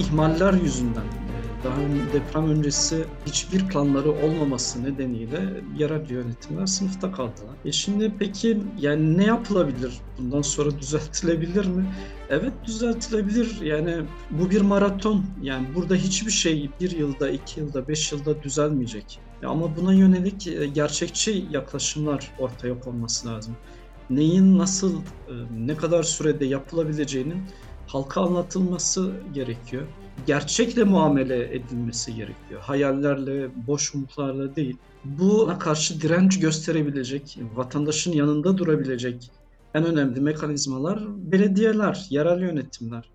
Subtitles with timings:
[0.00, 1.04] ihmaller yüzünden
[1.64, 1.76] daha
[2.12, 7.54] deprem öncesi hiçbir planları olmaması nedeniyle yerel yönetimler sınıfta kaldılar.
[7.64, 9.92] E şimdi peki yani ne yapılabilir?
[10.18, 11.86] Bundan sonra düzeltilebilir mi?
[12.30, 13.60] Evet düzeltilebilir.
[13.60, 13.96] Yani
[14.30, 15.24] bu bir maraton.
[15.42, 19.20] Yani burada hiçbir şey bir yılda, iki yılda, beş yılda düzelmeyecek.
[19.46, 23.56] Ama buna yönelik e, gerçekçi yaklaşımlar ortaya konması lazım.
[24.10, 27.42] Neyin nasıl, e, ne kadar sürede yapılabileceğinin
[27.92, 29.82] halka anlatılması gerekiyor
[30.26, 32.60] gerçekle muamele edilmesi gerekiyor.
[32.60, 34.76] Hayallerle, boş umutlarla değil.
[35.04, 39.30] Buna karşı direnç gösterebilecek, vatandaşın yanında durabilecek
[39.74, 41.00] en önemli mekanizmalar
[41.32, 43.10] belediyeler, yerel yönetimler.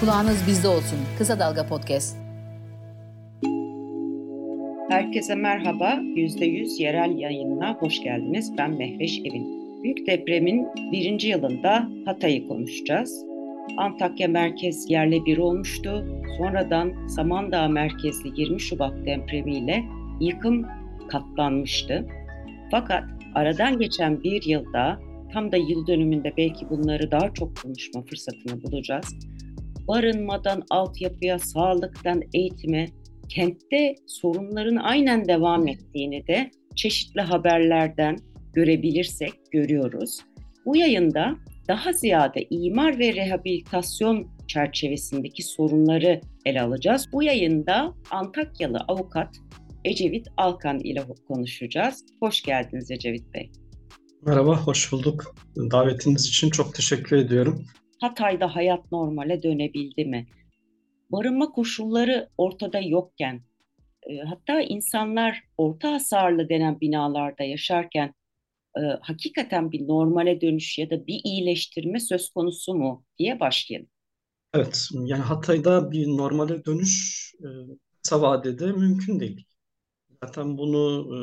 [0.00, 0.98] Kulağınız bizde olsun.
[1.18, 2.31] Kısa Dalga Podcast.
[4.92, 6.00] Herkese merhaba.
[6.16, 8.52] %100 yerel yayınına hoş geldiniz.
[8.58, 9.82] Ben Mehveş Evin.
[9.82, 13.24] Büyük depremin birinci yılında Hatay'ı konuşacağız.
[13.76, 16.06] Antakya merkez yerle bir olmuştu.
[16.38, 19.84] Sonradan Samandağ merkezli 20 Şubat depremiyle
[20.20, 20.66] yıkım
[21.08, 22.06] katlanmıştı.
[22.70, 25.00] Fakat aradan geçen bir yılda
[25.32, 29.16] tam da yıl dönümünde belki bunları daha çok konuşma fırsatını bulacağız.
[29.88, 32.86] Barınmadan altyapıya, sağlıktan eğitime,
[33.34, 38.16] kentte sorunların aynen devam ettiğini de çeşitli haberlerden,
[38.52, 40.18] görebilirsek görüyoruz.
[40.66, 41.34] Bu yayında
[41.68, 47.08] daha ziyade imar ve rehabilitasyon çerçevesindeki sorunları ele alacağız.
[47.12, 49.36] Bu yayında Antakyalı avukat
[49.84, 52.04] Ecevit Alkan ile konuşacağız.
[52.20, 53.50] Hoş geldiniz Ecevit Bey.
[54.26, 55.34] Merhaba, hoş bulduk.
[55.56, 57.64] Davetiniz için çok teşekkür ediyorum.
[58.00, 60.26] Hatay'da hayat normale dönebildi mi?
[61.12, 63.42] Barınma koşulları ortada yokken,
[64.10, 68.14] e, hatta insanlar orta hasarlı denen binalarda yaşarken
[68.76, 73.88] e, hakikaten bir normale dönüş ya da bir iyileştirme söz konusu mu diye başlayalım.
[74.54, 77.46] Evet, yani Hatay'da bir normale dönüş e,
[78.02, 79.46] kısa vadede mümkün değil.
[80.24, 81.18] Zaten bunu e,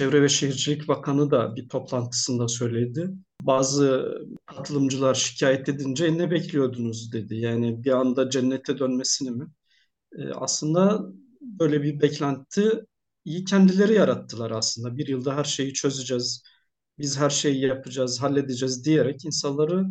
[0.00, 3.10] Çevre ve Şehircilik Bakanı da bir toplantısında söyledi.
[3.42, 7.36] Bazı katılımcılar şikayet edince ne bekliyordunuz dedi.
[7.36, 9.46] Yani bir anda cennete dönmesini mi?
[10.18, 11.02] E, aslında
[11.42, 12.72] böyle bir beklenti
[13.24, 14.96] iyi kendileri yarattılar aslında.
[14.96, 16.42] Bir yılda her şeyi çözeceğiz,
[16.98, 19.86] biz her şeyi yapacağız, halledeceğiz diyerek insanları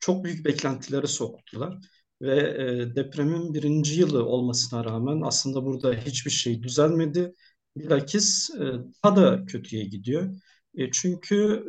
[0.00, 1.78] çok büyük beklentilere soktular.
[2.22, 7.34] Ve e, depremin birinci yılı olmasına rağmen aslında burada hiçbir şey düzelmedi.
[7.78, 8.64] Bilakis e,
[9.04, 10.34] daha da kötüye gidiyor.
[10.74, 11.64] E, çünkü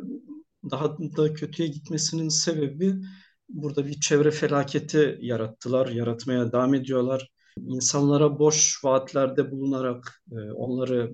[0.70, 2.94] daha da kötüye gitmesinin sebebi
[3.48, 11.12] burada bir çevre felaketi yarattılar, yaratmaya devam ediyorlar insanlara boş vaatlerde bulunarak e, onları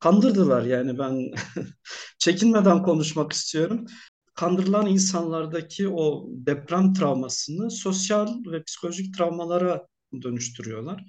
[0.00, 0.64] kandırdılar.
[0.64, 1.30] Yani ben
[2.18, 3.86] çekinmeden konuşmak istiyorum.
[4.34, 9.86] Kandırılan insanlardaki o deprem travmasını sosyal ve psikolojik travmalara
[10.22, 11.04] dönüştürüyorlar.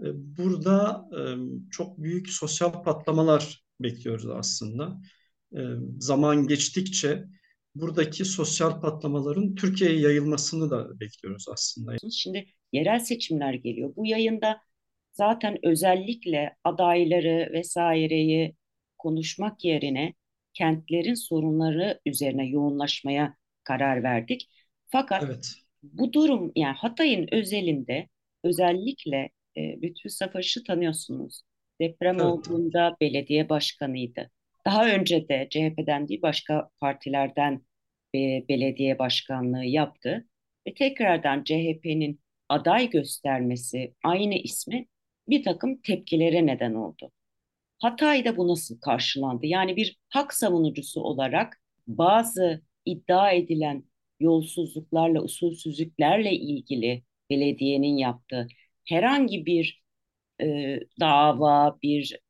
[0.00, 1.20] E, burada e,
[1.70, 5.00] çok büyük sosyal patlamalar bekliyoruz aslında.
[5.56, 5.60] E,
[5.98, 7.24] zaman geçtikçe
[7.74, 11.96] buradaki sosyal patlamaların Türkiye'ye yayılmasını da bekliyoruz aslında.
[12.12, 13.96] Şimdi yerel seçimler geliyor.
[13.96, 14.60] Bu yayında
[15.12, 18.56] zaten özellikle adayları vesaireyi
[18.98, 20.14] konuşmak yerine
[20.54, 24.48] kentlerin sorunları üzerine yoğunlaşmaya karar verdik.
[24.88, 25.54] Fakat evet.
[25.82, 28.08] bu durum yani Hatay'ın özelinde
[28.44, 31.42] özellikle e, Lütfü Savaş'ı tanıyorsunuz.
[31.80, 32.24] Deprem evet.
[32.24, 34.30] olduğunda belediye başkanıydı.
[34.66, 37.62] Daha önce de CHP'den değil başka partilerden
[38.14, 40.26] e, belediye başkanlığı yaptı.
[40.66, 44.86] Ve tekrardan CHP'nin aday göstermesi aynı ismi
[45.28, 47.10] bir takım tepkilere neden oldu.
[47.78, 49.46] Hatay'da bu nasıl karşılandı?
[49.46, 53.84] Yani bir hak savunucusu olarak bazı iddia edilen
[54.20, 58.46] yolsuzluklarla, usulsüzlüklerle ilgili belediyenin yaptığı
[58.88, 59.82] herhangi bir
[60.42, 60.46] e,
[61.00, 62.20] dava, bir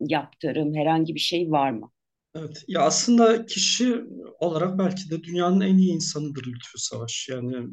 [0.00, 1.92] yaptırım, herhangi bir şey var mı?
[2.34, 4.04] Evet, ya aslında kişi
[4.40, 7.28] olarak belki de dünyanın en iyi insanıdır Lütfü Savaş.
[7.30, 7.68] Yani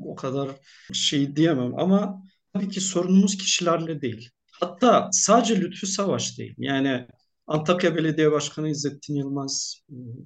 [0.00, 0.48] o kadar
[0.92, 2.22] şey diyemem ama
[2.52, 4.30] tabii ki sorunumuz kişilerle değil.
[4.60, 6.54] Hatta sadece Lütfü Savaş değil.
[6.58, 7.06] Yani
[7.46, 9.82] Antakya Belediye Başkanı İzzettin Yılmaz,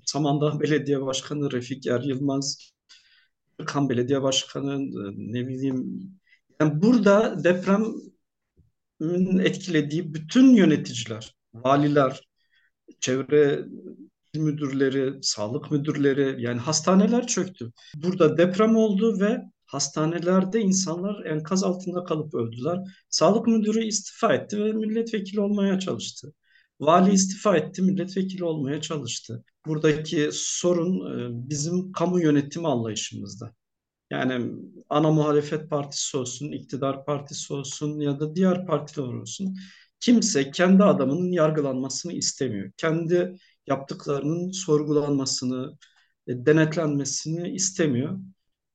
[0.06, 2.70] Samandağ Belediye Başkanı Refik Er Yılmaz,
[3.66, 4.78] Kan Belediye Başkanı
[5.32, 6.10] ne bileyim.
[6.60, 12.20] Yani burada depremin etkilediği bütün yöneticiler, valiler,
[13.00, 13.64] çevre
[14.34, 17.72] müdürleri, sağlık müdürleri yani hastaneler çöktü.
[17.96, 22.78] Burada deprem oldu ve hastanelerde insanlar enkaz altında kalıp öldüler.
[23.10, 26.32] Sağlık müdürü istifa etti ve milletvekili olmaya çalıştı.
[26.80, 29.44] Vali istifa etti, milletvekili olmaya çalıştı.
[29.66, 33.54] Buradaki sorun e, bizim kamu yönetimi anlayışımızda.
[34.10, 34.52] Yani
[34.88, 39.56] ana muhalefet partisi olsun, iktidar partisi olsun ya da diğer partiler olsun.
[40.00, 42.70] Kimse kendi adamının yargılanmasını istemiyor.
[42.76, 43.36] Kendi
[43.66, 45.76] yaptıklarının sorgulanmasını,
[46.28, 48.18] e, denetlenmesini istemiyor.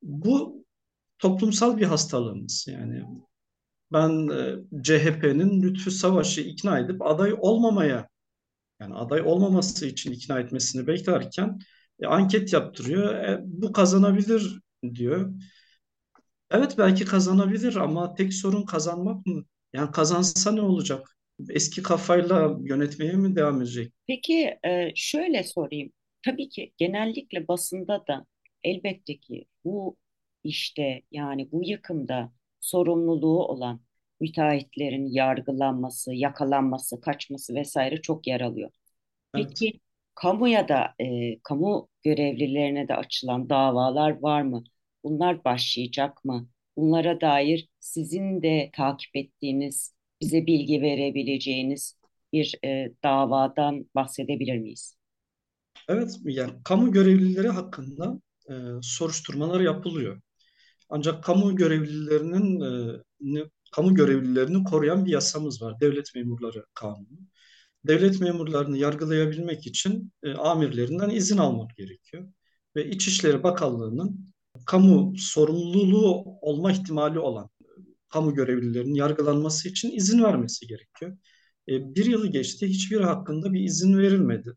[0.01, 0.66] Bu
[1.19, 2.66] toplumsal bir hastalığımız.
[2.69, 3.04] Yani
[3.94, 8.07] ben e, CHP'nin Lütfü Savaş'ı ikna edip aday olmamaya
[8.81, 11.60] yani aday olmaması için ikna etmesini beklerken
[12.00, 13.16] e, anket yaptırıyor.
[13.16, 14.60] E, bu kazanabilir
[14.95, 15.33] diyor.
[16.51, 19.45] Evet belki kazanabilir ama tek sorun kazanmak mı?
[19.74, 21.18] Yani kazansa ne olacak?
[21.50, 23.94] Eski kafayla yönetmeye mi devam edecek?
[24.07, 25.92] Peki e, şöyle sorayım.
[26.25, 28.25] Tabii ki genellikle basında da
[28.63, 29.98] elbette ki bu
[30.44, 33.81] işte yani bu yıkımda sorumluluğu olan
[34.19, 38.72] müteahhitlerin yargılanması, yakalanması, kaçması vesaire çok yer alıyor.
[39.34, 39.51] Evet.
[39.51, 39.80] Peki
[40.16, 44.63] kamuya da e, kamu görevlilerine de açılan davalar var mı?
[45.03, 46.48] Bunlar başlayacak mı?
[46.77, 51.98] Bunlara dair sizin de takip ettiğiniz, bize bilgi verebileceğiniz
[52.33, 54.95] bir e, davadan bahsedebilir miyiz?
[55.88, 60.21] Evet, yani kamu görevlileri hakkında e, soruşturmalar yapılıyor.
[60.89, 62.62] Ancak kamu görevlilerinin
[63.38, 65.80] e, kamu görevlilerini koruyan bir yasamız var.
[65.80, 67.19] Devlet Memurları Kanunu.
[67.88, 72.28] Devlet memurlarını yargılayabilmek için e, amirlerinden izin almak gerekiyor.
[72.75, 74.28] Ve İçişleri Bakanlığı'nın
[74.66, 77.50] kamu sorumluluğu olma ihtimali olan
[78.10, 81.18] kamu görevlilerinin yargılanması için izin vermesi gerekiyor.
[81.69, 84.54] E, bir yılı geçti, hiçbir hakkında bir izin verilmedi.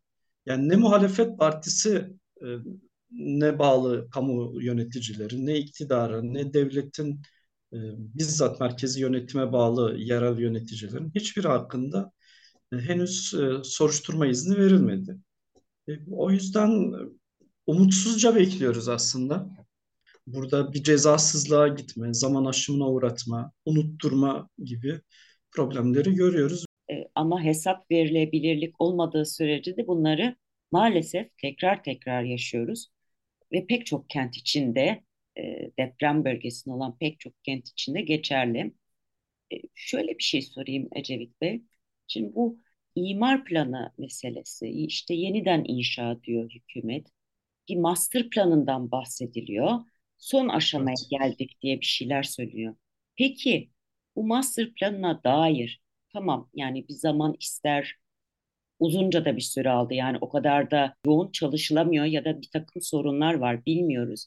[0.46, 2.10] Yani ne muhalefet partisi
[2.42, 2.46] e,
[3.10, 7.22] ne bağlı kamu yöneticileri, ne iktidara, ne devletin
[7.72, 12.23] e, bizzat merkezi yönetime bağlı yerel yöneticilerin hiçbir hakkında e,
[12.72, 15.18] henüz e, soruşturma izni verilmedi.
[15.88, 16.92] E, o yüzden
[17.66, 19.48] umutsuzca bekliyoruz aslında.
[20.26, 25.00] Burada bir cezasızlığa gitme, zaman aşımına uğratma, unutturma gibi
[25.50, 26.64] problemleri görüyoruz.
[26.90, 30.36] E, ama hesap verilebilirlik olmadığı sürece de bunları
[30.72, 32.88] maalesef tekrar tekrar yaşıyoruz.
[33.52, 35.04] Ve pek çok kent içinde,
[35.38, 38.74] e, deprem bölgesinde olan pek çok kent içinde geçerli.
[39.52, 41.62] E, şöyle bir şey sorayım Ecevit Bey.
[42.06, 42.58] Şimdi bu
[42.94, 47.06] imar planı meselesi, işte yeniden inşa diyor hükümet.
[47.68, 49.80] Bir master planından bahsediliyor.
[50.18, 51.10] Son aşamaya Evet.
[51.10, 52.76] geldik diye bir şeyler söylüyor.
[53.16, 53.70] Peki
[54.16, 57.96] bu master planına dair tamam yani bir zaman ister
[58.78, 59.94] uzunca da bir süre aldı.
[59.94, 64.26] Yani o kadar da yoğun çalışılamıyor ya da bir takım sorunlar var bilmiyoruz.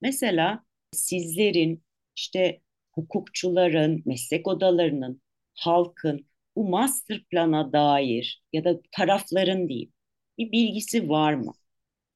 [0.00, 1.84] Mesela sizlerin
[2.16, 2.60] işte
[2.92, 5.22] hukukçuların, meslek odalarının,
[5.54, 9.92] halkın bu master plana dair ya da tarafların diyeyim
[10.38, 11.52] bir bilgisi var mı?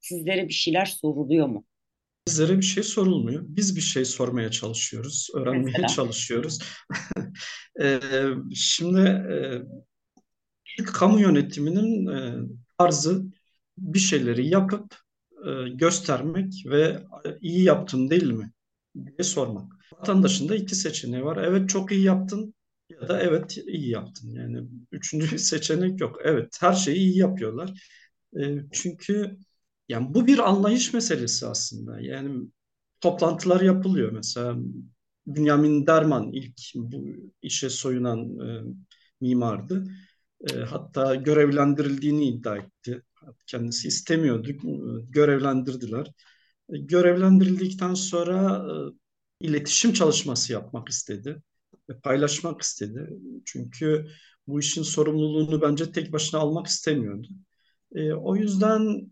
[0.01, 1.65] Sizlere bir şeyler soruluyor mu?
[2.29, 3.45] Bizlere bir şey sorulmuyor.
[3.49, 6.59] Biz bir şey sormaya çalışıyoruz, öğrenmeye Mesela çalışıyoruz.
[7.83, 8.01] E,
[8.55, 9.01] şimdi
[10.79, 12.35] e, kamu yönetiminin e,
[12.79, 13.25] tarzı
[13.79, 14.97] bir şeyleri yapıp
[15.47, 17.03] e, göstermek ve
[17.41, 18.53] iyi yaptın değil mi
[18.97, 19.73] diye sormak.
[19.93, 21.37] Vatandaşın da iki seçeneği var.
[21.37, 22.55] Evet çok iyi yaptın
[23.03, 24.31] ya da evet iyi yaptın.
[24.35, 26.17] Yani üçüncü bir seçenek yok.
[26.25, 27.83] Evet her şeyi iyi yapıyorlar.
[28.41, 29.39] E, çünkü
[29.89, 32.01] yani bu bir anlayış meselesi aslında.
[32.01, 32.47] Yani
[33.01, 34.57] toplantılar yapılıyor mesela.
[35.27, 37.05] Bünyamin Derman ilk bu
[37.43, 38.63] işe soyunan e,
[39.21, 39.89] mimardı.
[40.51, 43.03] E, hatta görevlendirildiğini iddia etti.
[43.47, 44.49] Kendisi istemiyordu.
[45.11, 46.07] Görevlendirdiler.
[46.75, 48.67] E, görevlendirildikten sonra
[49.43, 51.43] e, iletişim çalışması yapmak istedi.
[52.03, 53.11] Paylaşmak istedi.
[53.45, 54.07] Çünkü
[54.47, 57.29] bu işin sorumluluğunu bence tek başına almak istemiyordu.
[57.95, 59.11] E, o yüzden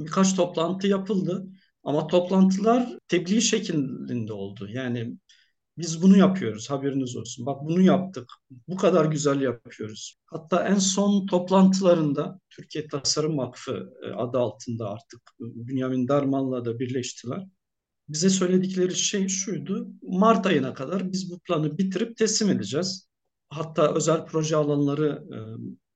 [0.00, 1.46] birkaç toplantı yapıldı.
[1.84, 4.68] Ama toplantılar tebliğ şeklinde oldu.
[4.70, 5.16] Yani
[5.78, 7.46] biz bunu yapıyoruz, haberiniz olsun.
[7.46, 8.32] Bak bunu yaptık.
[8.68, 10.16] Bu kadar güzel yapıyoruz.
[10.26, 17.46] Hatta en son toplantılarında Türkiye Tasarım Vakfı e, adı altında artık Bünyamin Darman'la da birleştiler.
[18.12, 19.88] Bize söyledikleri şey şuydu.
[20.02, 23.08] Mart ayına kadar biz bu planı bitirip teslim edeceğiz.
[23.50, 25.38] Hatta özel proje alanları e,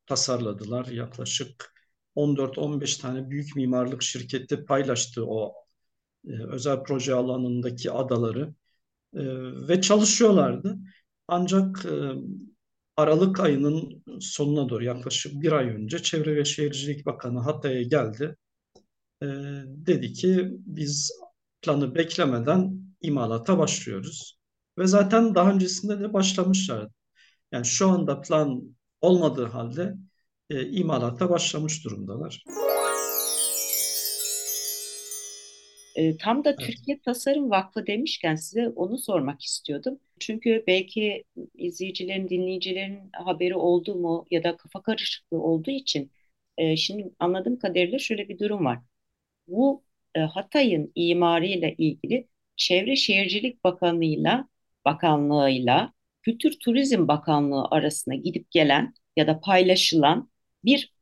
[0.06, 0.87] tasarladılar.
[0.87, 1.75] Yaklaşık
[2.14, 5.54] 14-15 tane büyük mimarlık şirketi paylaştı o
[6.28, 8.54] e, özel proje alanındaki adaları
[9.14, 9.23] e,
[9.68, 10.78] ve çalışıyorlardı.
[11.28, 12.12] Ancak e,
[12.97, 18.37] Aralık ayının sonuna doğru yaklaşık bir ay önce Çevre ve Şehircilik Bakanı Hatay'a geldi.
[19.23, 19.26] E,
[19.66, 21.12] dedi ki biz
[21.64, 24.38] planı beklemeden imalata başlıyoruz.
[24.78, 26.92] Ve zaten daha öncesinde de başlamışlardı.
[27.52, 28.62] Yani şu anda plan
[29.00, 29.94] olmadığı halde
[30.50, 32.44] e, imalata başlamış durumdalar.
[35.94, 36.61] E, tam da evet.
[36.61, 39.99] Türkiye Tasarım Vakfı demişken size onu sormak istiyordum.
[40.21, 46.11] Çünkü belki izleyicilerin, dinleyicilerin haberi oldu mu ya da kafa karışıklığı olduğu için
[46.59, 48.78] e, şimdi anladığım kadarıyla şöyle bir durum var.
[49.49, 49.85] Bu
[50.21, 54.49] Hatay'ın imarıyla ilgili Çevre Şehircilik Bakanlığı'yla
[54.85, 55.92] Bakanlığı'yla
[56.23, 60.30] Kültür Turizm Bakanlığı arasında gidip gelen ya da paylaşılan
[60.64, 60.92] bir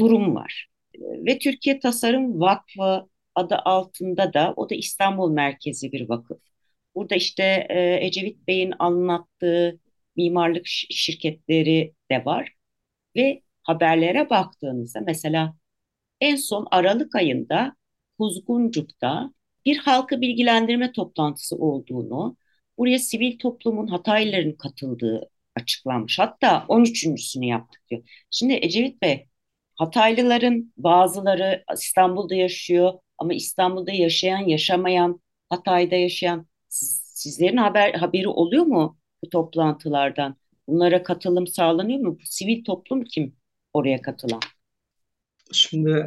[0.00, 0.68] durum var.
[1.00, 6.40] Ve Türkiye Tasarım Vakfı adı altında da o da İstanbul merkezi bir vakıf.
[6.94, 9.80] Burada işte e, Ecevit Bey'in anlattığı
[10.16, 12.54] mimarlık şirketleri de var.
[13.16, 15.56] Ve haberlere baktığınızda mesela
[16.20, 17.76] en son Aralık ayında
[18.20, 19.32] Kuzguncuk'ta
[19.66, 22.36] bir halkı bilgilendirme toplantısı olduğunu,
[22.78, 26.18] buraya sivil toplumun Hataylıların katıldığı açıklanmış.
[26.18, 28.02] Hatta 13.sünü yaptık diyor.
[28.30, 29.26] Şimdi Ecevit Bey,
[29.74, 38.98] Hataylıların bazıları İstanbul'da yaşıyor ama İstanbul'da yaşayan, yaşamayan, Hatay'da yaşayan sizlerin haber haberi oluyor mu
[39.24, 40.36] bu toplantılardan?
[40.68, 42.18] Bunlara katılım sağlanıyor mu?
[42.24, 43.36] Sivil toplum kim
[43.72, 44.40] oraya katılan?
[45.52, 46.06] Şimdi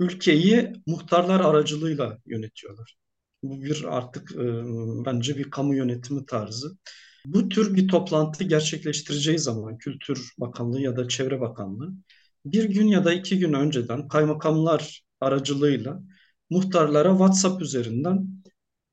[0.00, 2.96] ülkeyi muhtarlar aracılığıyla yönetiyorlar.
[3.42, 4.44] Bu bir artık e,
[5.06, 6.78] bence bir kamu yönetimi tarzı.
[7.26, 11.92] Bu tür bir toplantı gerçekleştireceği zaman Kültür Bakanlığı ya da Çevre Bakanlığı
[12.44, 16.02] bir gün ya da iki gün önceden kaymakamlar aracılığıyla
[16.50, 18.28] muhtarlara WhatsApp üzerinden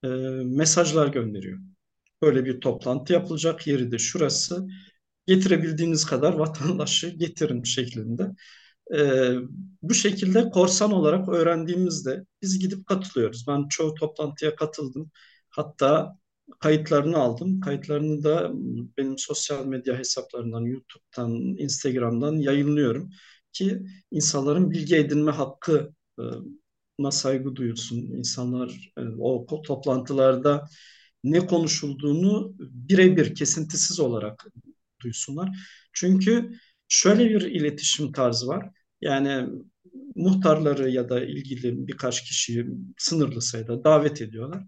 [0.03, 0.07] e,
[0.45, 1.59] mesajlar gönderiyor.
[2.21, 4.67] Böyle bir toplantı yapılacak yeri de şurası.
[5.27, 8.31] Getirebildiğiniz kadar vatandaşı getirin şeklinde.
[8.95, 9.31] E,
[9.81, 13.45] bu şekilde korsan olarak öğrendiğimizde biz gidip katılıyoruz.
[13.47, 15.11] Ben çoğu toplantıya katıldım.
[15.49, 16.17] Hatta
[16.59, 17.59] kayıtlarını aldım.
[17.59, 18.51] Kayıtlarını da
[18.97, 23.09] benim sosyal medya hesaplarından, YouTube'dan, Instagram'dan yayınlıyorum
[23.53, 26.23] ki insanların bilgi edinme hakkı e,
[27.11, 27.97] saygı duyulsun.
[27.97, 30.67] İnsanlar e, o toplantılarda
[31.23, 34.45] ne konuşulduğunu birebir kesintisiz olarak
[35.01, 35.49] duysunlar.
[35.93, 36.51] Çünkü
[36.87, 38.69] şöyle bir iletişim tarzı var.
[39.01, 39.49] Yani
[40.15, 42.65] muhtarları ya da ilgili birkaç kişiyi
[42.97, 44.63] sınırlı sayıda davet ediyorlar.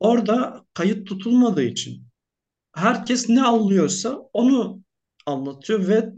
[0.00, 2.06] Orada kayıt tutulmadığı için
[2.76, 4.82] herkes ne anlıyorsa onu
[5.26, 6.14] anlatıyor ve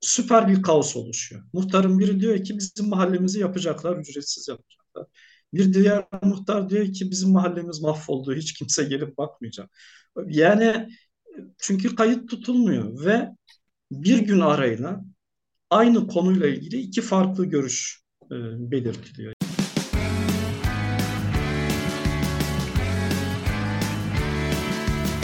[0.00, 1.42] süper bir kaos oluşuyor.
[1.52, 5.06] Muhtarın biri diyor ki bizim mahallemizi yapacaklar, ücretsiz yapacaklar.
[5.54, 9.70] Bir diğer muhtar diyor ki bizim mahallemiz mahvoldu, hiç kimse gelip bakmayacak.
[10.28, 10.88] Yani
[11.58, 13.28] çünkü kayıt tutulmuyor ve
[13.92, 15.00] bir gün arayla
[15.76, 18.36] aynı konuyla ilgili iki farklı görüş e,
[18.70, 19.32] belirtiliyor.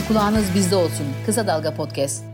[0.07, 1.05] Kulağınız bizde olsun.
[1.25, 2.25] Kısa Dalga Podcast.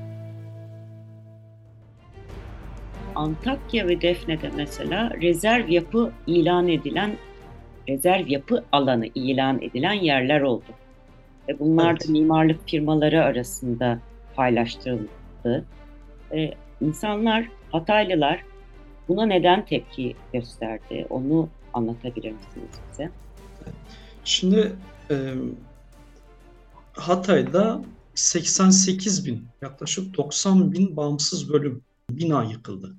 [3.15, 7.17] Antakya ve Defne'de mesela rezerv yapı ilan edilen,
[7.89, 10.65] rezerv yapı alanı ilan edilen yerler oldu.
[11.49, 12.07] Ve bunlar evet.
[12.07, 13.99] da mimarlık firmaları arasında
[14.35, 15.65] paylaştırıldı.
[16.33, 18.43] Ee, insanlar, Hataylılar
[19.07, 21.07] buna neden tepki gösterdi?
[21.09, 23.11] Onu anlatabilir misiniz bize?
[24.23, 24.75] Şimdi
[25.11, 25.33] e,
[26.93, 27.81] Hatay'da
[28.15, 32.95] 88 bin, yaklaşık 90 bin bağımsız bölüm bina yıkıldı.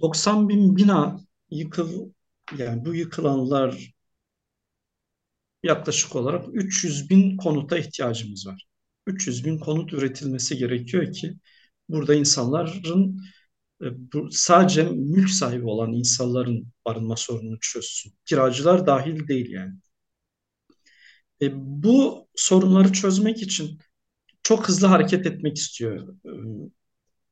[0.00, 2.10] 90 bin bina yıkıl,
[2.58, 3.94] yani bu yıkılanlar
[5.62, 8.66] yaklaşık olarak 300 bin konuta ihtiyacımız var.
[9.06, 11.34] 300 bin konut üretilmesi gerekiyor ki
[11.88, 13.20] burada insanların
[14.12, 18.12] bu sadece mülk sahibi olan insanların barınma sorununu çözsün.
[18.24, 19.74] Kiracılar dahil değil yani.
[21.42, 23.78] E, bu sorunları çözmek için
[24.42, 26.30] çok hızlı hareket etmek istiyor e,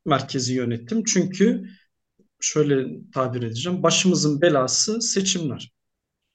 [0.07, 1.05] merkezi yönetim.
[1.05, 1.65] Çünkü
[2.41, 5.73] şöyle tabir edeceğim, başımızın belası seçimler.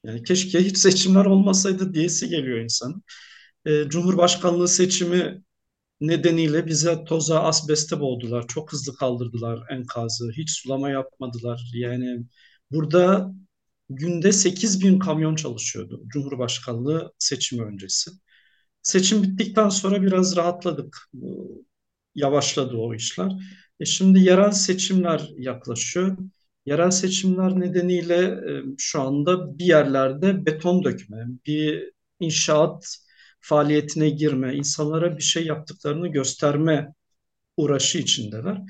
[0.04, 3.04] Yani keşke hiç seçimler olmasaydı diyesi geliyor insan.
[3.66, 5.44] E, Cumhurbaşkanlığı seçimi
[6.02, 8.48] nedeniyle bize toza asbeste boğdular.
[8.48, 10.32] Çok hızlı kaldırdılar enkazı.
[10.32, 11.72] Hiç sulama yapmadılar.
[11.74, 12.24] Yani
[12.72, 13.34] burada
[13.90, 18.12] günde 8 bin kamyon çalışıyordu Cumhurbaşkanlığı seçimi öncesi.
[18.82, 21.10] Seçim bittikten sonra biraz rahatladık.
[22.16, 23.32] Yavaşladı o işler.
[23.80, 26.18] E şimdi yerel seçimler yaklaşıyor.
[26.66, 32.98] Yerel seçimler nedeniyle e, şu anda bir yerlerde beton dökme, bir inşaat
[33.42, 36.94] faaliyetine girme, insanlara bir şey yaptıklarını gösterme
[37.58, 38.62] uğraşı içindeler.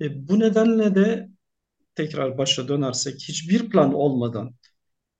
[0.00, 1.28] E, bu nedenle de
[1.94, 4.54] tekrar başa dönersek hiçbir plan olmadan,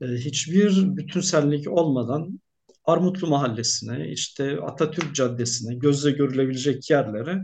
[0.01, 2.41] e, hiçbir bütünsellik olmadan
[2.85, 7.43] Armutlu Mahallesi'ne, işte Atatürk Caddesi'ne, gözle görülebilecek yerlere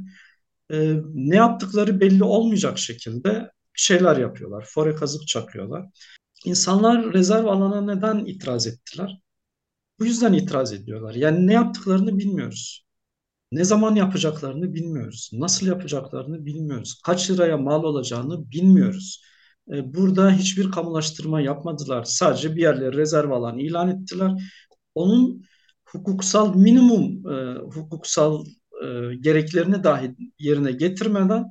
[0.72, 4.64] e, ne yaptıkları belli olmayacak şekilde şeyler yapıyorlar.
[4.68, 5.86] Fore kazık çakıyorlar.
[6.44, 9.18] İnsanlar rezerv alana neden itiraz ettiler?
[9.98, 11.14] Bu yüzden itiraz ediyorlar.
[11.14, 12.84] Yani ne yaptıklarını bilmiyoruz.
[13.52, 15.30] Ne zaman yapacaklarını bilmiyoruz.
[15.32, 17.00] Nasıl yapacaklarını bilmiyoruz.
[17.06, 19.22] Kaç liraya mal olacağını bilmiyoruz.
[19.72, 22.04] E, burada hiçbir kamulaştırma yapmadılar.
[22.04, 24.32] Sadece bir yerleri rezerv alan ilan ettiler.
[24.94, 25.42] Onun
[25.84, 28.44] hukuksal minimum e, hukuksal
[28.84, 31.50] e, gereklerini dahi yerine getirmeden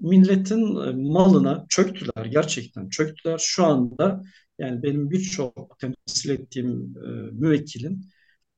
[0.00, 2.26] milletin e, malına çöktüler.
[2.26, 3.38] Gerçekten çöktüler.
[3.38, 4.22] Şu anda
[4.58, 8.06] yani benim birçok temsil ettiğim e, müvekkilin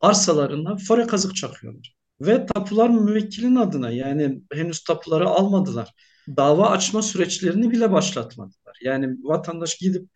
[0.01, 1.95] arsalarına fare kazık çakıyorlar.
[2.21, 5.93] Ve tapular müvekkilin adına yani henüz tapuları almadılar.
[6.37, 8.79] Dava açma süreçlerini bile başlatmadılar.
[8.83, 10.09] Yani vatandaş gidip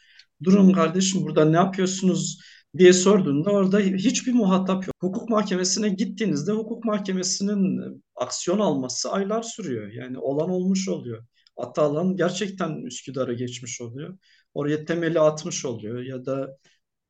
[0.45, 2.39] durun kardeşim burada ne yapıyorsunuz
[2.79, 4.97] diye sorduğunda orada hiçbir muhatap yok.
[5.01, 7.81] Hukuk mahkemesine gittiğinizde hukuk mahkemesinin
[8.17, 9.93] aksiyon alması aylar sürüyor.
[9.93, 11.25] Yani olan olmuş oluyor.
[11.57, 14.19] Hatta alan gerçekten Üsküdar'a geçmiş oluyor.
[14.55, 16.57] Oraya temeli atmış oluyor ya da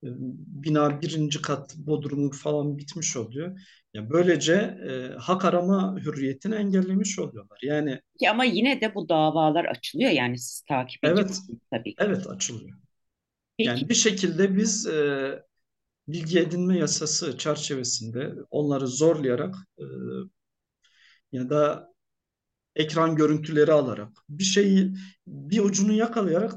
[0.04, 0.08] e,
[0.64, 3.60] bina birinci kat bodrumu falan bitmiş oluyor.
[3.94, 4.54] Yani böylece
[4.90, 7.58] e, hak arama hürriyetini engellemiş oluyorlar.
[7.62, 11.98] Yani Ki ama yine de bu davalar açılıyor yani siz takip evet, ediyorsunuz tabii ki.
[11.98, 12.78] evet açılıyor.
[13.58, 15.42] Peki Yani bir şekilde biz e,
[16.08, 19.84] bilgi edinme yasası çerçevesinde onları zorlayarak e,
[21.32, 21.90] ya da
[22.76, 24.94] ekran görüntüleri alarak bir şeyi
[25.26, 26.54] bir ucunu yakalayarak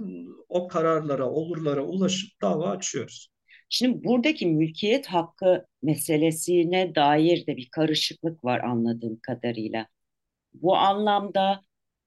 [0.54, 3.30] o kararlara, olurlara ulaşıp dava açıyoruz.
[3.70, 9.88] şimdi buradaki mülkiyet hakkı meselesine dair de bir karışıklık var anladığım kadarıyla.
[10.54, 11.62] Bu anlamda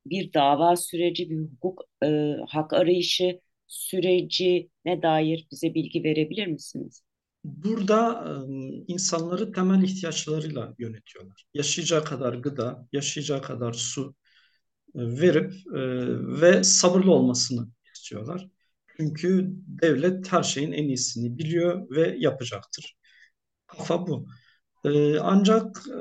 [0.07, 7.03] bir dava süreci, bir hukuk e, hak arayışı sürecine dair bize bilgi verebilir misiniz?
[7.45, 8.33] Burada e,
[8.89, 11.47] insanları temel ihtiyaçlarıyla yönetiyorlar.
[11.55, 14.15] Yaşayacağı kadar gıda, yaşayacağı kadar su
[14.95, 15.81] e, verip e,
[16.43, 17.69] ve sabırlı olmasını
[18.07, 18.49] istiyorlar.
[18.97, 19.47] Çünkü
[19.83, 22.97] devlet her şeyin en iyisini biliyor ve yapacaktır.
[23.67, 24.27] Kafa bu.
[24.85, 25.97] E, ancak e,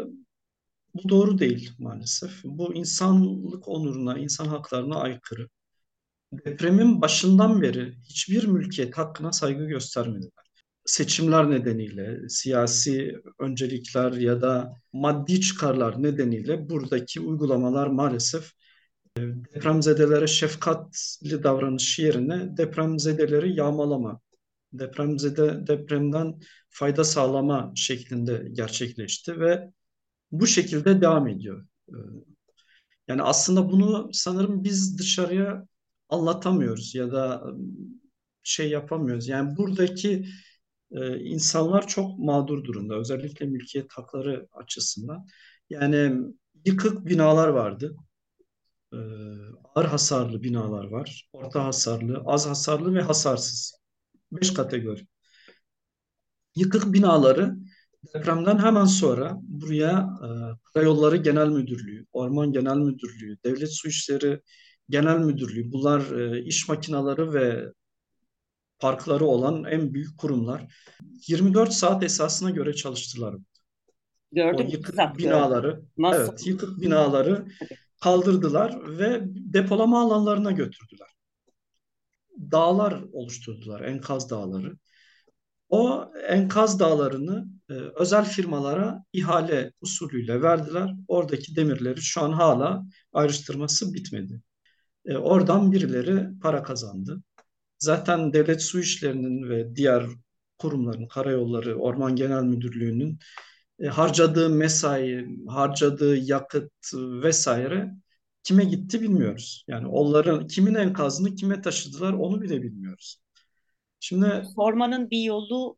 [0.94, 2.44] bu doğru değil maalesef.
[2.44, 5.50] Bu insanlık onuruna, insan haklarına aykırı.
[6.32, 10.46] Depremin başından beri hiçbir mülkiyet hakkına saygı göstermediler.
[10.86, 18.52] Seçimler nedeniyle, siyasi öncelikler ya da maddi çıkarlar nedeniyle buradaki uygulamalar maalesef
[19.18, 24.22] depremzedelere şefkatli davranış yerine depremzedeleri yağmalama,
[24.74, 29.72] depremzede depremden fayda sağlama şeklinde gerçekleşti ve
[30.32, 31.68] bu şekilde devam ediyor.
[31.90, 31.94] Ee,
[33.08, 35.68] Yani aslında bunu sanırım biz dışarıya
[36.10, 37.58] anlatamıyoruz ya da ıı,
[38.44, 39.28] şey yapamıyoruz.
[39.28, 40.26] Yani buradaki
[40.92, 45.28] e, insanlar çok mağdur durumda, özellikle mülkiyet hakları açısından.
[45.70, 46.14] Yani
[46.66, 47.96] yıkık binalar vardı.
[48.94, 48.98] Ee,
[49.76, 51.30] ağır hasarlı binalar var.
[51.34, 53.80] Orta hasarlı, az hasarlı ve hasarsız.
[54.32, 55.08] Beş kategori.
[56.56, 57.56] Yıkık binaları
[58.14, 60.28] depremden hemen sonra buraya e,
[60.74, 64.42] Karayolları Genel Müdürlüğü, Orman Genel Müdürlüğü, Devlet Su İşleri
[64.90, 67.72] Genel Müdürlüğü, bunlar e, iş makineleri ve
[68.80, 70.76] parkları olan en büyük kurumlar.
[71.28, 73.36] 24 saat esasına göre çalıştılar.
[73.36, 73.42] O
[74.32, 75.18] Gördüm, yıkık bizzat gördüm.
[75.18, 76.22] binaları, Nasıl?
[76.22, 77.46] evet yıkık binaları.
[78.06, 81.10] Kaldırdılar ve depolama alanlarına götürdüler.
[82.52, 84.78] Dağlar oluşturdular, enkaz dağları.
[85.70, 90.96] O enkaz dağlarını e, özel firmalara ihale usulüyle verdiler.
[91.08, 94.42] Oradaki demirleri şu an hala ayrıştırması bitmedi.
[95.06, 97.22] E, oradan birileri para kazandı.
[97.80, 100.06] Zaten devlet su işlerinin ve diğer
[100.58, 103.20] kurumların, karayolları, Orman Genel Müdürlüğü'nün
[103.80, 107.92] e, harcadığı mesai, harcadığı yakıt vesaire
[108.44, 109.66] kime gitti bilmiyoruz.
[109.68, 113.22] Yani onların kimin enkazını kime taşıdılar onu bile bilmiyoruz.
[114.00, 115.78] Şimdi Sormanın bir yolu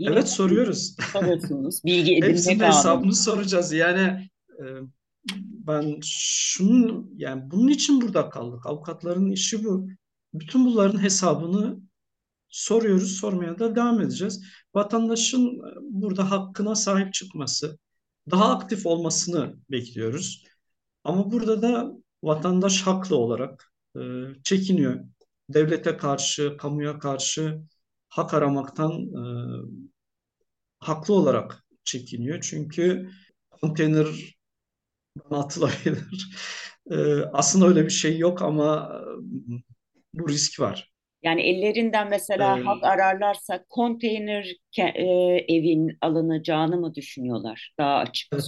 [0.00, 0.96] evet soruyoruz.
[1.12, 1.84] soruyorsunuz.
[1.84, 3.72] Bilgi edinmek Hepsinin hesabını soracağız.
[3.72, 4.64] Yani e,
[5.34, 8.66] ben şunun yani bunun için burada kaldık.
[8.66, 9.88] Avukatların işi bu.
[10.34, 11.80] Bütün bunların hesabını
[12.50, 14.44] soruyoruz, sormaya da devam edeceğiz.
[14.74, 17.78] Vatandaşın e, burada hakkına sahip çıkması,
[18.30, 20.44] daha aktif olmasını bekliyoruz.
[21.04, 24.00] Ama burada da vatandaş haklı olarak e,
[24.44, 25.04] çekiniyor.
[25.48, 27.60] Devlete karşı, kamuya karşı
[28.08, 29.22] hak aramaktan e,
[30.78, 32.40] haklı olarak çekiniyor.
[32.40, 33.10] Çünkü
[33.50, 34.06] konteyner
[35.30, 36.28] atılabilir.
[36.90, 38.92] E, aslında öyle bir şey yok ama
[40.14, 40.89] e, bu risk var.
[41.22, 45.02] Yani ellerinden mesela E, hak ararlarsa konteyner e,
[45.48, 47.74] evin alınacağını mı düşünüyorlar?
[47.78, 48.28] Daha açık.
[48.32, 48.44] evet.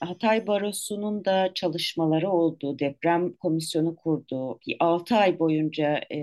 [0.00, 4.58] Hatay Barosu'nun da çalışmaları oldu, deprem komisyonu kurdu.
[4.66, 6.18] Bir 6 ay boyunca e,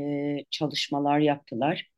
[0.51, 1.89] çalışmalar yaptılar.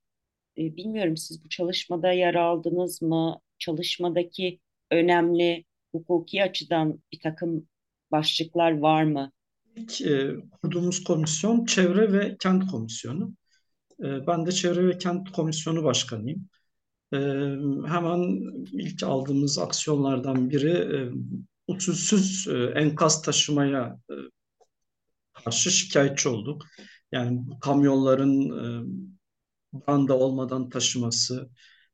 [0.57, 3.39] E, bilmiyorum siz bu çalışmada yer aldınız mı?
[3.59, 4.59] Çalışmadaki
[4.91, 7.67] önemli hukuki açıdan bir takım
[8.11, 9.31] başlıklar var mı?
[9.75, 13.33] İlk e, kurduğumuz komisyon Çevre ve Kent Komisyonu.
[14.03, 16.49] E, ben de Çevre ve Kent Komisyonu Başkanıyım.
[17.13, 17.17] E,
[17.87, 18.19] hemen
[18.71, 21.11] ilk aldığımız aksiyonlardan biri e,
[21.67, 24.15] usulsüz e, enkaz taşımaya e,
[25.33, 26.65] karşı şikayetçi olduk.
[27.11, 28.85] Yani kamyonların e,
[29.73, 31.49] branda olmadan taşıması,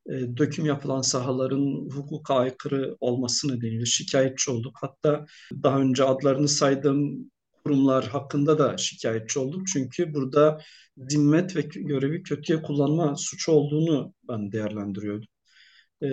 [0.09, 4.77] e, döküm yapılan sahaların hukuka aykırı olması nedeniyle şikayetçi olduk.
[4.81, 5.25] Hatta
[5.63, 7.31] daha önce adlarını saydığım
[7.67, 9.67] kurumlar hakkında da şikayetçi olduk.
[9.67, 10.61] Çünkü burada
[10.97, 15.27] zimmet ve görevi kötüye kullanma suçu olduğunu ben değerlendiriyordum.
[16.03, 16.07] E,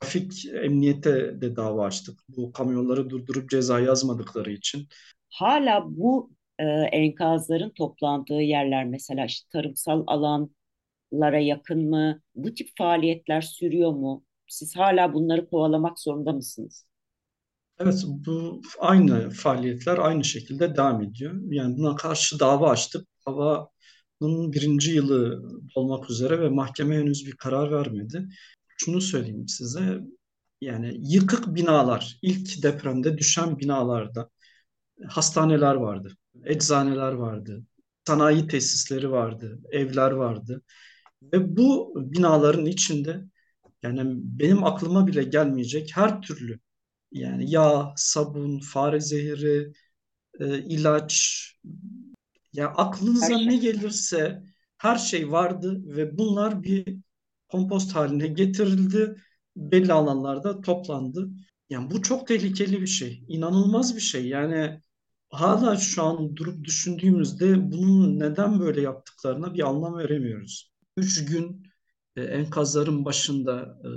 [0.00, 2.20] trafik emniyete de dava açtık.
[2.28, 4.88] Bu kamyonları durdurup ceza yazmadıkları için.
[5.30, 12.20] Hala bu e, enkazların toplandığı yerler mesela işte tarımsal alanlara yakın mı?
[12.34, 14.24] Bu tip faaliyetler sürüyor mu?
[14.48, 16.86] Siz hala bunları kovalamak zorunda mısınız?
[17.78, 21.34] Evet, bu aynı faaliyetler aynı şekilde devam ediyor.
[21.50, 23.06] Yani buna karşı dava açtık.
[23.26, 25.42] Davanın birinci yılı
[25.74, 28.28] olmak üzere ve mahkeme henüz bir karar vermedi.
[28.78, 30.00] Şunu söyleyeyim size,
[30.60, 34.30] yani yıkık binalar, ilk depremde düşen binalarda
[35.08, 37.64] hastaneler vardı, eczaneler vardı,
[38.06, 40.62] sanayi tesisleri vardı, evler vardı.
[41.22, 43.24] Ve bu binaların içinde
[43.82, 46.60] yani benim aklıma bile gelmeyecek her türlü
[47.14, 49.72] yani yağ, sabun, fare zehri,
[50.40, 51.44] e, ilaç,
[52.52, 53.48] ya aklınıza Her şey.
[53.48, 54.42] ne gelirse
[54.78, 56.96] her şey vardı ve bunlar bir
[57.48, 59.16] kompost haline getirildi.
[59.56, 61.30] Belli alanlarda toplandı.
[61.70, 63.24] Yani bu çok tehlikeli bir şey.
[63.28, 64.28] İnanılmaz bir şey.
[64.28, 64.80] Yani
[65.30, 70.72] hala şu an durup düşündüğümüzde bunun neden böyle yaptıklarına bir anlam veremiyoruz.
[70.96, 71.62] Üç gün
[72.16, 73.88] e, enkazların başında e,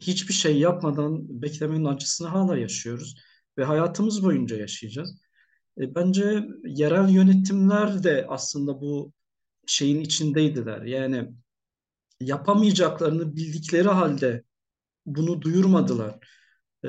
[0.00, 3.14] hiçbir şey yapmadan beklemenin acısını hala yaşıyoruz
[3.58, 5.20] ve hayatımız boyunca yaşayacağız.
[5.80, 9.12] E, bence yerel yönetimler de aslında bu
[9.66, 10.82] şeyin içindeydiler.
[10.82, 11.28] Yani
[12.20, 14.44] yapamayacaklarını bildikleri halde
[15.06, 16.18] bunu duyurmadılar.
[16.84, 16.88] E,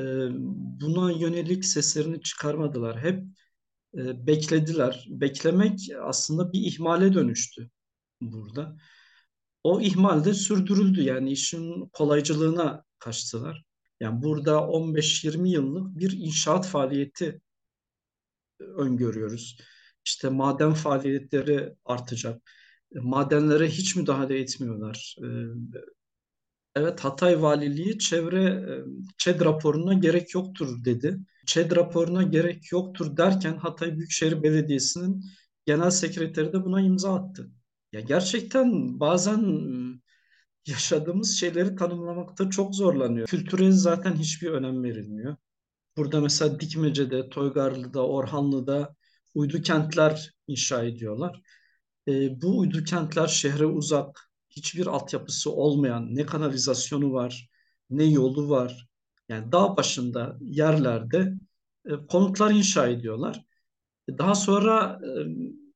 [0.81, 3.03] buna yönelik seslerini çıkarmadılar.
[3.03, 3.23] Hep
[3.97, 5.05] e, beklediler.
[5.09, 7.69] Beklemek aslında bir ihmale dönüştü
[8.21, 8.77] burada.
[9.63, 11.01] O ihmal de sürdürüldü.
[11.01, 13.63] Yani işin kolaycılığına kaçtılar.
[13.99, 17.41] Yani burada 15-20 yıllık bir inşaat faaliyeti
[18.59, 19.57] öngörüyoruz.
[20.05, 22.41] İşte maden faaliyetleri artacak.
[22.93, 25.15] Madenlere hiç müdahale etmiyorlar.
[26.75, 28.65] Evet Hatay Valiliği çevre
[29.17, 31.19] ÇED raporuna gerek yoktur dedi.
[31.45, 35.25] ÇED raporuna gerek yoktur derken Hatay Büyükşehir Belediyesi'nin
[35.65, 37.51] genel sekreteri de buna imza attı.
[37.91, 39.41] Ya gerçekten bazen
[40.67, 43.27] yaşadığımız şeyleri tanımlamakta çok zorlanıyor.
[43.27, 45.35] Kültüre zaten hiçbir önem verilmiyor.
[45.97, 48.95] Burada mesela Dikmece'de, Toygarlı'da, Orhanlı'da
[49.35, 51.41] uydu kentler inşa ediyorlar.
[52.07, 57.49] E, bu uydu kentler şehre uzak, hiçbir altyapısı olmayan, ne kanalizasyonu var,
[57.89, 58.87] ne yolu var.
[59.29, 61.33] Yani dağ başında yerlerde
[61.85, 63.45] e, konutlar inşa ediyorlar.
[64.09, 65.09] Daha sonra e,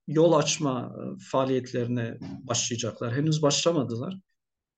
[0.08, 3.14] yol açma e, faaliyetlerine başlayacaklar.
[3.16, 4.20] Henüz başlamadılar.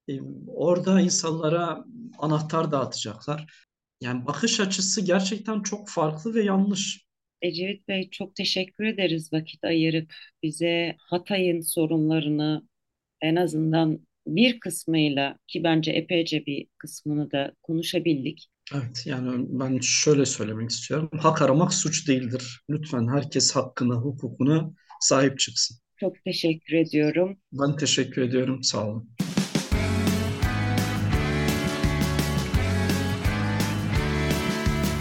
[0.09, 1.85] E, orada insanlara
[2.19, 3.67] anahtar dağıtacaklar.
[4.01, 7.07] Yani bakış açısı gerçekten çok farklı ve yanlış.
[7.41, 12.67] Ecevit Bey çok teşekkür ederiz vakit ayırıp bize Hatay'ın sorunlarını
[13.21, 18.47] en azından bir kısmıyla ki bence epeyce bir kısmını da konuşabildik.
[18.75, 21.09] Evet yani ben şöyle söylemek istiyorum.
[21.19, 22.61] Hak aramak suç değildir.
[22.69, 25.77] Lütfen herkes hakkına, hukukuna sahip çıksın.
[25.97, 27.37] Çok teşekkür ediyorum.
[27.51, 28.63] Ben teşekkür ediyorum.
[28.63, 29.09] Sağ olun.